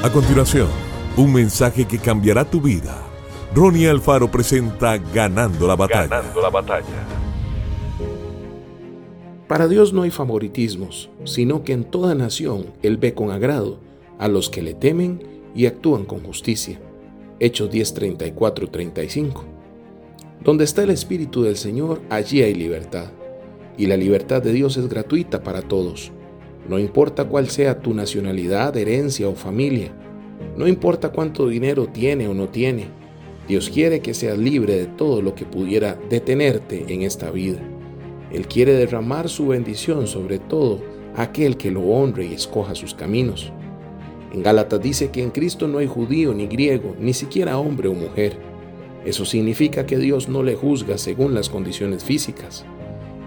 [0.00, 0.68] A continuación,
[1.16, 3.02] un mensaje que cambiará tu vida.
[3.52, 6.06] Ronnie Alfaro presenta Ganando la batalla.
[6.06, 6.86] Ganando la batalla.
[9.48, 13.80] Para Dios no hay favoritismos, sino que en toda nación Él ve con agrado
[14.20, 15.20] a los que le temen
[15.52, 16.78] y actúan con justicia.
[17.40, 19.44] Hechos 10, 34, 35.
[20.44, 23.10] Donde está el Espíritu del Señor, allí hay libertad.
[23.76, 26.12] Y la libertad de Dios es gratuita para todos.
[26.68, 29.90] No importa cuál sea tu nacionalidad, herencia o familia.
[30.56, 32.88] No importa cuánto dinero tiene o no tiene.
[33.48, 37.60] Dios quiere que seas libre de todo lo que pudiera detenerte en esta vida.
[38.30, 40.80] Él quiere derramar su bendición sobre todo
[41.16, 43.50] aquel que lo honre y escoja sus caminos.
[44.34, 47.94] En Gálatas dice que en Cristo no hay judío ni griego, ni siquiera hombre o
[47.94, 48.36] mujer.
[49.06, 52.66] Eso significa que Dios no le juzga según las condiciones físicas.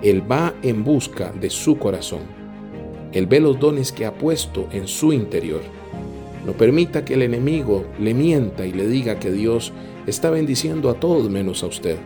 [0.04, 2.41] Él va en busca de su corazón.
[3.14, 5.62] Él ve los dones que ha puesto en su interior.
[6.46, 9.74] No permita que el enemigo le mienta y le diga que Dios
[10.08, 11.98] está bendiciendo a todos menos a usted.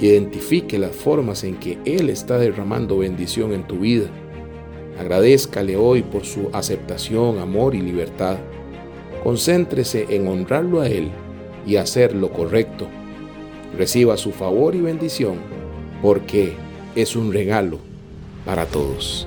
[0.00, 4.10] Identifique las formas en que Él está derramando bendición en tu vida
[5.00, 8.36] Agradezcale hoy por su aceptación, amor y libertad.
[9.24, 11.08] Concéntrese en honrarlo a Él
[11.66, 12.86] y hacer lo correcto.
[13.78, 15.36] Reciba su favor y bendición
[16.02, 16.52] porque
[16.94, 17.78] es un regalo
[18.44, 19.26] para todos.